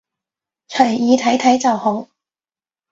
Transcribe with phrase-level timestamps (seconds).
[0.67, 2.07] 隨意睇睇就好